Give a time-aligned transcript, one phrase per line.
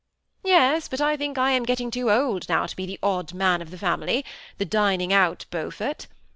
[0.43, 3.61] "Yes; but I think I am getting too old now to be the odd man
[3.61, 4.25] of the family,
[4.57, 6.07] the dining out Beaufort.